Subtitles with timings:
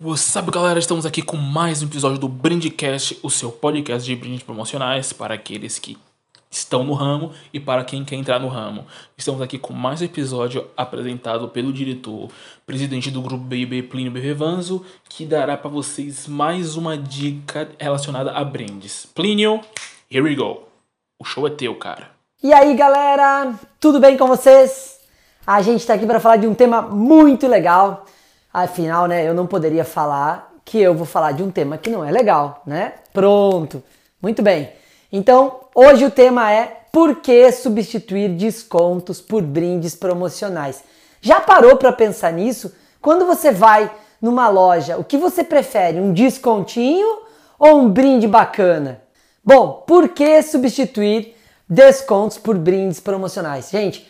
[0.00, 0.78] Up, galera?
[0.78, 5.34] Estamos aqui com mais um episódio do Brindcast, o seu podcast de brindes promocionais para
[5.34, 5.98] aqueles que
[6.48, 8.86] estão no ramo e para quem quer entrar no ramo.
[9.16, 12.30] Estamos aqui com mais um episódio apresentado pelo diretor,
[12.64, 18.44] presidente do grupo BB Plínio Bevanzo, que dará para vocês mais uma dica relacionada a
[18.44, 19.04] brindes.
[19.04, 19.60] Plínio,
[20.08, 20.62] here we go.
[21.18, 22.08] O show é teu, cara.
[22.40, 23.52] E aí, galera?
[23.80, 25.00] Tudo bem com vocês?
[25.44, 28.06] A gente está aqui para falar de um tema muito legal.
[28.52, 32.04] Afinal, né, eu não poderia falar que eu vou falar de um tema que não
[32.04, 32.94] é legal, né?
[33.12, 33.82] Pronto.
[34.20, 34.70] Muito bem.
[35.10, 40.82] Então, hoje o tema é por que substituir descontos por brindes promocionais?
[41.20, 42.74] Já parou para pensar nisso?
[43.00, 43.90] Quando você vai
[44.20, 46.00] numa loja, o que você prefere?
[46.00, 47.20] Um descontinho
[47.58, 49.00] ou um brinde bacana?
[49.42, 51.34] Bom, por que substituir
[51.68, 53.70] descontos por brindes promocionais?
[53.70, 54.06] Gente,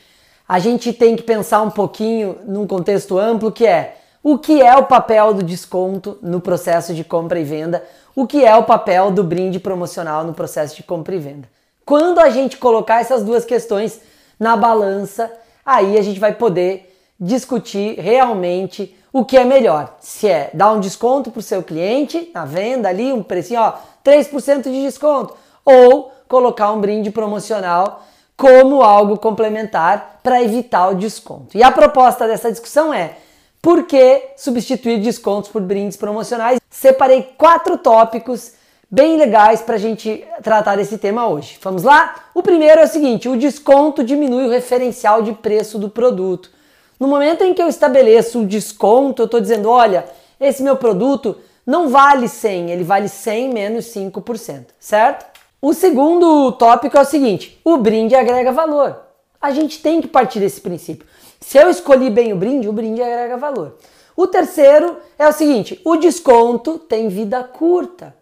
[0.49, 4.77] a gente tem que pensar um pouquinho num contexto amplo que é o que é
[4.77, 9.11] o papel do desconto no processo de compra e venda, o que é o papel
[9.11, 11.49] do brinde promocional no processo de compra e venda.
[11.85, 14.01] Quando a gente colocar essas duas questões
[14.39, 15.33] na balança,
[15.65, 19.97] aí a gente vai poder discutir realmente o que é melhor.
[20.01, 23.75] Se é dar um desconto para o seu cliente na venda ali, um precinho, ó,
[24.05, 28.05] 3% de desconto, ou colocar um brinde promocional
[28.37, 31.57] como algo complementar para evitar o desconto.
[31.57, 33.17] E a proposta dessa discussão é
[33.61, 36.61] por que substituir descontos por brindes promocionais?
[36.71, 38.53] Separei quatro tópicos
[38.91, 41.59] bem legais para a gente tratar desse tema hoje.
[41.63, 42.15] Vamos lá?
[42.35, 46.51] O primeiro é o seguinte: o desconto diminui o referencial de preço do produto.
[46.99, 50.05] No momento em que eu estabeleço o desconto, eu estou dizendo: olha,
[50.41, 51.37] esse meu produto
[51.67, 55.27] não vale 100, ele vale 100 menos 5%, certo?
[55.61, 59.08] O segundo tópico é o seguinte: o brinde agrega valor.
[59.41, 61.07] A gente tem que partir desse princípio.
[61.41, 63.77] Se eu escolhi bem o brinde, o brinde agrega valor.
[64.17, 68.15] O terceiro é o seguinte: o desconto tem vida curta.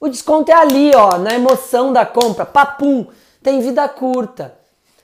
[0.00, 3.06] O desconto é ali, ó, na emoção da compra, papum,
[3.42, 4.54] tem vida curta.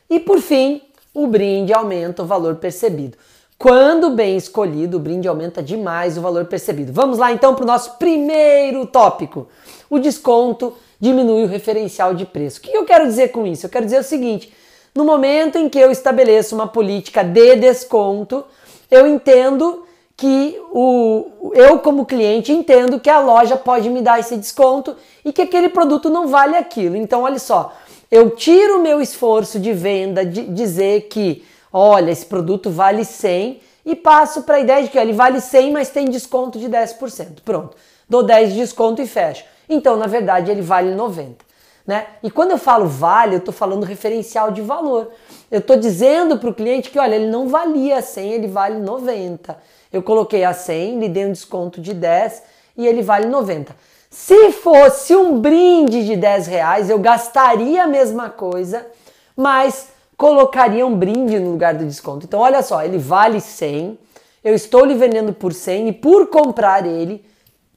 [0.09, 0.82] E por fim,
[1.12, 3.16] o brinde aumenta o valor percebido.
[3.59, 6.92] Quando bem escolhido, o brinde aumenta demais o valor percebido.
[6.92, 9.48] Vamos lá então para o nosso primeiro tópico.
[9.91, 12.59] O desconto diminui o referencial de preço.
[12.59, 13.66] O que eu quero dizer com isso?
[13.66, 14.53] Eu quero dizer o seguinte:
[14.94, 18.44] no momento em que eu estabeleço uma política de desconto,
[18.91, 19.84] eu entendo
[20.16, 25.32] que o, eu, como cliente, entendo que a loja pode me dar esse desconto e
[25.32, 26.97] que aquele produto não vale aquilo.
[26.97, 27.72] Então, olha só,
[28.10, 33.60] eu tiro o meu esforço de venda de dizer que, olha, esse produto vale 100
[33.87, 37.41] e passo para a ideia de que ele vale 100, mas tem desconto de 10%.
[37.44, 37.77] Pronto,
[38.09, 39.44] dou 10 de desconto e fecho.
[39.69, 41.47] Então, na verdade, ele vale 90
[41.88, 42.06] né?
[42.22, 45.10] E quando eu falo vale, eu estou falando referencial de valor.
[45.50, 49.56] Eu estou dizendo para o cliente que, olha, ele não valia 100, ele vale 90.
[49.91, 52.43] Eu coloquei a 100, lhe dei um desconto de 10
[52.77, 53.75] e ele vale 90.
[54.10, 58.87] Se fosse um brinde de 10 reais, eu gastaria a mesma coisa,
[59.34, 62.27] mas colocaria um brinde no lugar do desconto.
[62.27, 63.98] Então, olha só, ele vale 100,
[64.44, 67.25] eu estou lhe vendendo por 100 e por comprar ele,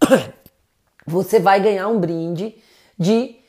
[1.08, 2.56] você vai ganhar um brinde
[3.00, 3.41] de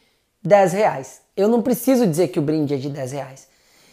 [0.42, 1.20] 10 reais.
[1.36, 3.48] Eu não preciso dizer que o brinde é de 10 reais.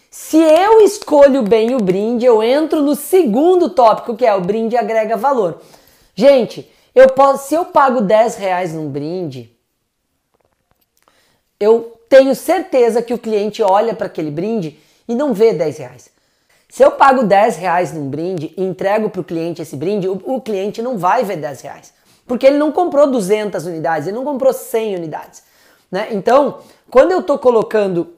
[0.10, 4.76] Se eu escolho bem o brinde, eu entro no segundo tópico, que é o brinde
[4.76, 5.62] agrega valor.
[6.16, 9.56] Gente, eu posso, se eu pago 10 reais num brinde,
[11.60, 16.10] eu tenho certeza que o cliente olha para aquele brinde e não vê 10 reais.
[16.70, 20.22] Se eu pago 10 reais num brinde e entrego para o cliente esse brinde, o,
[20.24, 21.94] o, cliente não vai ver 10 reais.
[22.28, 25.44] Porque ele não comprou 200 unidades, ele não comprou 100 unidades.
[25.92, 26.10] Né?
[26.12, 28.14] Então, quando eu estou colocando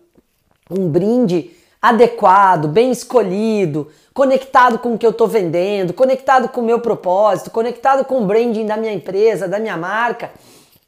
[0.70, 1.52] um brinde
[1.82, 7.50] adequado, bem escolhido, conectado com o que eu estou vendendo, conectado com o meu propósito,
[7.50, 10.32] conectado com o branding da minha empresa, da minha marca,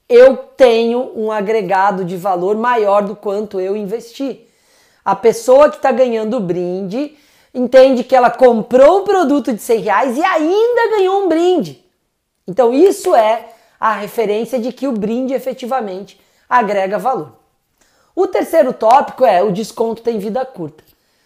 [0.07, 4.47] eu tenho um agregado de valor maior do quanto eu investi.
[5.03, 7.17] A pessoa que está ganhando o brinde
[7.53, 11.83] entende que ela comprou o produto de 100 reais e ainda ganhou um brinde.
[12.47, 13.49] Então isso é
[13.79, 16.19] a referência de que o brinde efetivamente
[16.53, 17.34] agrega valor.
[18.16, 20.84] O terceiro tópico é o desconto tem vida curta.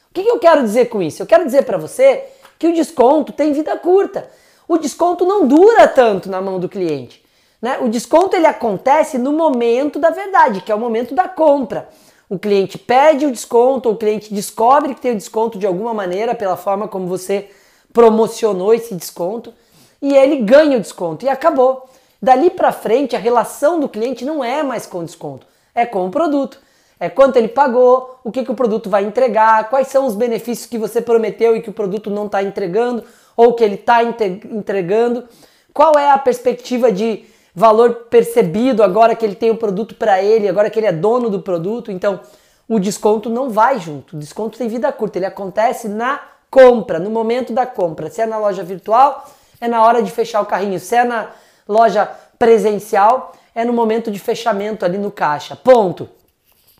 [0.09, 1.21] O que, eu quero dizer com isso?
[1.21, 2.23] Eu quero dizer para você
[2.57, 4.29] que o desconto tem vida curta.
[4.67, 7.23] O desconto não dura tanto na mão do cliente.
[7.61, 7.77] Né?
[7.81, 11.89] O desconto ele acontece no momento da verdade, que é o momento da compra.
[12.29, 16.33] O cliente pede o desconto, o cliente descobre que tem o desconto de alguma maneira
[16.33, 17.49] pela forma como você
[17.93, 19.53] promocionou esse desconto
[20.01, 21.87] e ele ganha o desconto e acabou.
[22.21, 26.11] Dali para frente, a relação do cliente não é mais com desconto, é com o
[26.11, 26.59] produto.
[26.99, 30.65] É quanto ele pagou, o que, que o produto vai entregar, quais são os benefícios
[30.67, 33.03] que você prometeu e que o produto não está entregando,
[33.35, 35.27] ou que ele está entregando,
[35.71, 37.23] Qual é a perspectiva de
[37.53, 41.29] valor percebido agora que ele tem o produto para ele, agora que ele é dono
[41.29, 41.91] do produto?
[41.91, 42.19] Então,
[42.67, 44.15] o desconto não vai junto.
[44.15, 48.09] O desconto tem vida curta, ele acontece na compra, no momento da compra.
[48.09, 49.29] Se é na loja virtual,
[49.61, 50.79] é na hora de fechar o carrinho.
[50.79, 51.29] Se é na
[51.67, 55.55] loja presencial, é no momento de fechamento ali no caixa.
[55.55, 56.09] Ponto.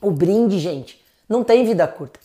[0.02, 2.20] O brinde, gente, não tem vida curta.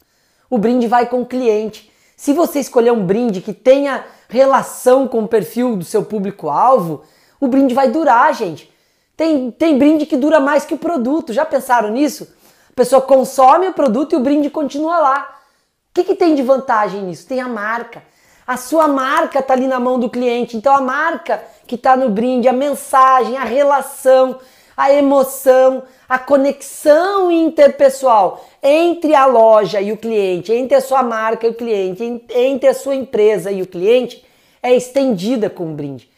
[0.51, 1.91] O brinde vai com o cliente.
[2.15, 7.03] Se você escolher um brinde que tenha relação com o perfil do seu público-alvo,
[7.41, 8.71] o brinde vai durar, gente.
[9.17, 11.33] Tem, tem brinde que dura mais que o produto.
[11.33, 12.33] Já pensaram nisso?
[12.71, 15.39] A pessoa consome o produto e o brinde continua lá.
[15.91, 17.27] O que, que tem de vantagem nisso?
[17.27, 18.03] Tem a marca.
[18.53, 20.59] A sua marca está ali na mão do cliente.
[20.59, 24.39] Então a marca que está no brinde, a mensagem, a relação,
[24.77, 31.47] a emoção, a conexão interpessoal entre a loja e o cliente, entre a sua marca
[31.47, 34.23] e o cliente, entre a sua empresa e o cliente,
[34.63, 36.11] é estendida com o brinde.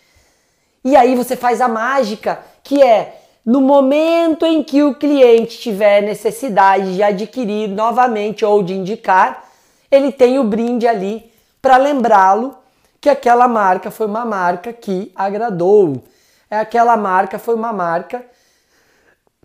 [0.84, 3.14] E aí você faz a mágica, que é
[3.46, 9.48] no momento em que o cliente tiver necessidade de adquirir novamente ou de indicar,
[9.88, 11.32] ele tem o brinde ali
[11.64, 12.58] para lembrá-lo
[13.00, 16.04] que aquela marca foi uma marca que agradou.
[16.50, 18.22] É aquela marca foi uma marca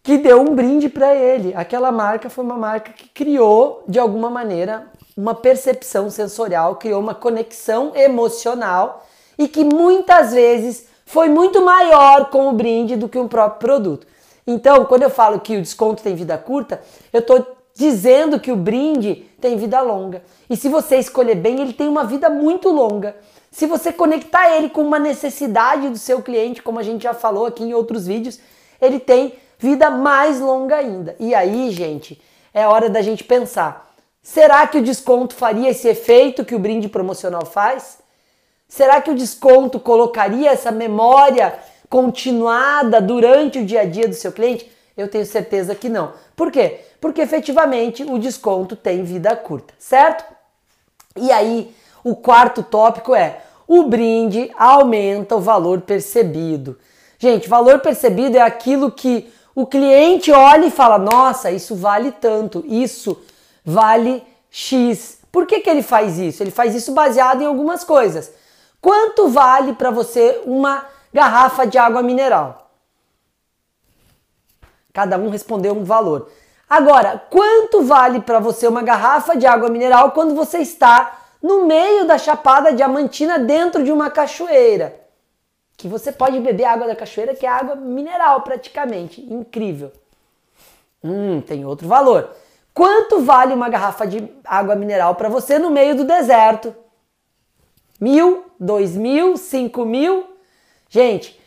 [0.03, 1.53] que deu um brinde para ele.
[1.55, 7.15] Aquela marca foi uma marca que criou de alguma maneira uma percepção sensorial, criou uma
[7.15, 9.07] conexão emocional
[9.37, 14.05] e que muitas vezes foi muito maior com o brinde do que um próprio produto.
[14.45, 16.81] Então, quando eu falo que o desconto tem vida curta,
[17.13, 20.21] eu estou dizendo que o brinde tem vida longa.
[20.49, 23.15] E se você escolher bem, ele tem uma vida muito longa.
[23.49, 27.45] Se você conectar ele com uma necessidade do seu cliente, como a gente já falou
[27.45, 28.37] aqui em outros vídeos,
[28.81, 31.15] ele tem vida mais longa ainda.
[31.21, 32.21] E aí, gente,
[32.53, 33.89] é hora da gente pensar:
[34.21, 37.99] será que o desconto faria esse efeito que o brinde promocional faz?
[38.67, 41.57] Será que o desconto colocaria essa memória
[41.89, 44.69] continuada durante o dia a dia do seu cliente?
[44.99, 46.11] Eu tenho certeza que não.
[46.35, 46.81] Por quê?
[46.99, 50.25] Porque efetivamente o desconto tem vida curta, certo?
[51.15, 51.73] E aí,
[52.03, 56.77] o quarto tópico é: o brinde aumenta o valor percebido.
[57.17, 62.63] Gente, valor percebido é aquilo que o cliente olha e fala: nossa, isso vale tanto,
[62.67, 63.21] isso
[63.63, 65.19] vale X.
[65.31, 66.43] Por que, que ele faz isso?
[66.43, 68.31] Ele faz isso baseado em algumas coisas.
[68.81, 72.68] Quanto vale para você uma garrafa de água mineral?
[74.99, 76.29] Cada um respondeu um valor.
[76.69, 82.03] Agora, quanto vale para você uma garrafa de água mineral quando você está no meio
[82.03, 84.99] da Chapada Diamantina, dentro de uma cachoeira.
[85.77, 89.21] Que você pode beber água da cachoeira, que é água mineral praticamente.
[89.21, 89.93] Incrível.
[91.01, 92.31] Hum, tem outro valor.
[92.73, 96.75] Quanto vale uma garrafa de água mineral para você no meio do deserto?
[98.01, 100.25] Mil, dois mil, cinco mil?
[100.89, 101.38] Gente,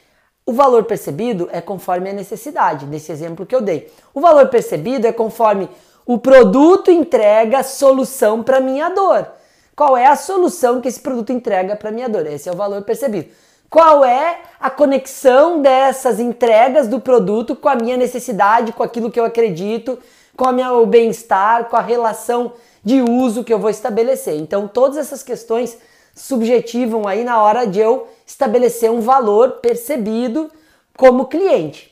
[0.44, 3.93] o valor percebido é conforme a necessidade, nesse exemplo que eu dei.
[4.12, 5.69] O valor percebido é conforme
[6.05, 9.27] o produto entrega solução para minha dor.
[9.75, 12.27] Qual é a solução que esse produto entrega para minha dor?
[12.27, 13.29] Esse é o valor percebido.
[13.71, 19.19] Qual é a conexão dessas entregas do produto com a minha necessidade, com aquilo que
[19.19, 19.99] eu acredito,
[20.37, 22.53] com o meu bem-estar, com a relação
[22.85, 24.35] de uso que eu vou estabelecer.
[24.35, 25.79] Então, todas essas questões
[26.14, 30.50] subjetivam aí na hora de eu estabelecer um valor percebido
[30.97, 31.91] como cliente.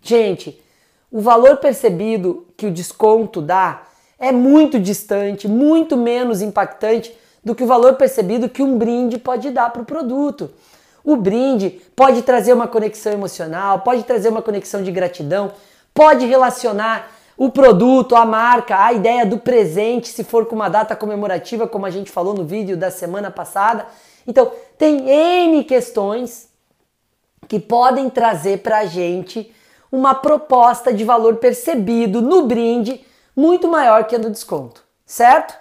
[0.00, 0.60] Gente,
[1.10, 3.82] o valor percebido que o desconto dá
[4.18, 9.50] é muito distante, muito menos impactante do que o valor percebido que um brinde pode
[9.50, 10.50] dar para o produto.
[11.04, 15.52] O brinde pode trazer uma conexão emocional, pode trazer uma conexão de gratidão,
[15.92, 20.94] pode relacionar o produto, a marca, a ideia do presente, se for com uma data
[20.94, 23.86] comemorativa, como a gente falou no vídeo da semana passada.
[24.26, 26.48] Então, tem N questões
[27.48, 29.52] que podem trazer para a gente
[29.90, 33.04] uma proposta de valor percebido no brinde
[33.36, 35.54] muito maior que a do desconto, certo?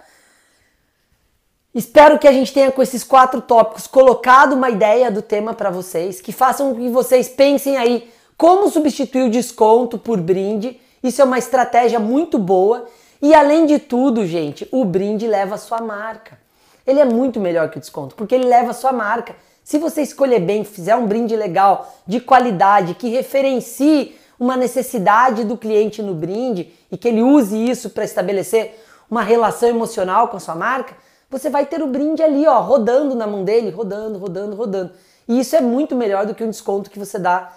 [1.74, 5.70] Espero que a gente tenha com esses quatro tópicos colocado uma ideia do tema para
[5.70, 10.80] vocês, que façam que vocês pensem aí como substituir o desconto por brinde.
[11.04, 12.86] Isso é uma estratégia muito boa.
[13.22, 16.38] E além de tudo, gente, o brinde leva a sua marca.
[16.86, 19.36] Ele é muito melhor que o desconto, porque ele leva a sua marca.
[19.64, 25.56] Se você escolher bem, fizer um brinde legal, de qualidade, que referencie uma necessidade do
[25.56, 30.40] cliente no brinde e que ele use isso para estabelecer uma relação emocional com a
[30.40, 30.96] sua marca,
[31.30, 34.92] você vai ter o brinde ali, ó, rodando na mão dele, rodando, rodando, rodando.
[35.28, 37.54] E isso é muito melhor do que um desconto que você dá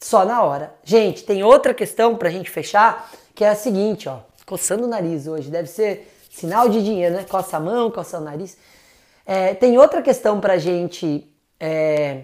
[0.00, 0.74] só na hora.
[0.84, 5.26] Gente, tem outra questão pra gente fechar, que é a seguinte, ó, coçando o nariz
[5.26, 7.26] hoje, deve ser sinal de dinheiro, né?
[7.28, 8.56] Coça a mão, coça o nariz.
[9.26, 11.28] É, tem outra questão pra gente
[11.60, 12.22] é,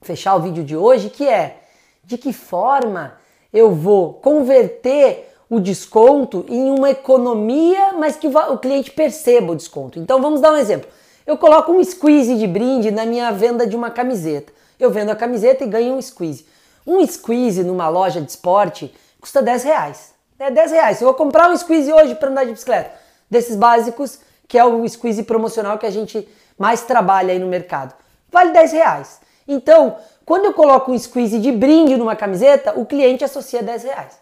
[0.00, 1.62] fechar o vídeo de hoje, que é
[2.04, 3.18] de que forma
[3.52, 9.98] eu vou converter o desconto em uma economia, mas que o cliente perceba o desconto.
[9.98, 10.88] Então vamos dar um exemplo.
[11.26, 14.52] Eu coloco um squeeze de brinde na minha venda de uma camiseta.
[14.78, 16.46] Eu vendo a camiseta e ganho um squeeze.
[16.86, 20.14] Um squeeze numa loja de esporte custa 10 reais.
[20.38, 21.00] É 10 reais.
[21.00, 22.92] Eu vou comprar um squeeze hoje para andar de bicicleta,
[23.30, 26.28] desses básicos, que é o squeeze promocional que a gente
[26.58, 27.94] mais trabalha aí no mercado,
[28.30, 29.20] vale 10 reais.
[29.46, 34.18] Então, quando eu coloco um squeeze de brinde numa camiseta, o cliente associa 10 reais.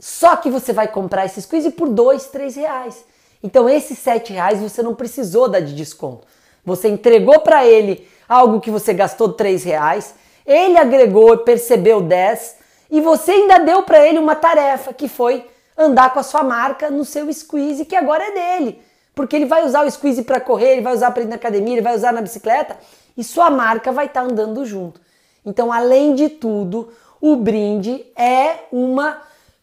[0.00, 3.04] Só que você vai comprar esse squeeze por 2, 3 reais.
[3.42, 6.26] Então esses 7 reais você não precisou dar de desconto.
[6.64, 10.14] Você entregou para ele algo que você gastou 3 reais,
[10.48, 12.56] ele agregou percebeu 10
[12.90, 15.44] e você ainda deu para ele uma tarefa que foi
[15.76, 18.82] andar com a sua marca no seu squeeze que agora é dele.
[19.14, 21.74] Porque ele vai usar o squeeze para correr, ele vai usar para ir na academia,
[21.74, 22.78] ele vai usar na bicicleta
[23.16, 25.00] e sua marca vai estar tá andando junto.
[25.44, 26.88] Então, além de tudo,
[27.20, 29.20] o brinde é uma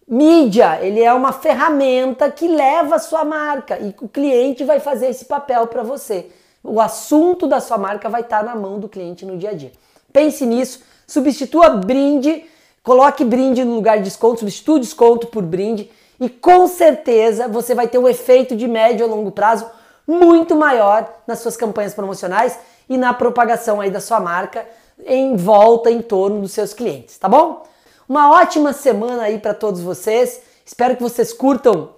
[0.08, 5.08] mídia, ele é uma ferramenta que leva a sua marca e o cliente vai fazer
[5.08, 6.30] esse papel para você.
[6.64, 9.72] O assunto da sua marca vai estar na mão do cliente no dia a dia.
[10.16, 12.46] Pense nisso, substitua brinde,
[12.82, 17.90] coloque brinde no lugar de desconto, substitua desconto por brinde e com certeza você vai
[17.90, 19.70] ter um efeito de médio a longo prazo
[20.08, 22.58] muito maior nas suas campanhas promocionais
[22.88, 24.66] e na propagação aí da sua marca
[25.06, 27.64] em volta em torno dos seus clientes, tá bom?
[28.08, 30.40] Uma ótima semana aí para todos vocês.
[30.66, 31.90] Espero que vocês curtam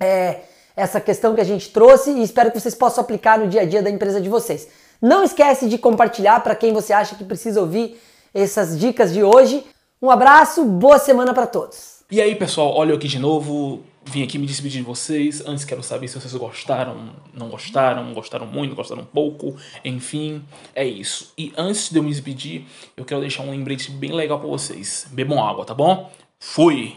[0.00, 0.40] é,
[0.74, 3.66] essa questão que a gente trouxe e espero que vocês possam aplicar no dia a
[3.66, 4.66] dia da empresa de vocês.
[5.00, 8.00] Não esquece de compartilhar para quem você acha que precisa ouvir
[8.34, 9.64] essas dicas de hoje.
[10.00, 12.00] Um abraço, boa semana para todos.
[12.10, 15.42] E aí, pessoal, olha eu aqui de novo vim aqui me despedir de vocês.
[15.46, 20.42] Antes quero saber se vocês gostaram, não gostaram, gostaram muito, gostaram pouco, enfim,
[20.74, 21.32] é isso.
[21.36, 22.64] E antes de eu me despedir,
[22.96, 25.06] eu quero deixar um lembrete bem legal para vocês.
[25.10, 26.10] Bebam água, tá bom?
[26.38, 26.96] Fui!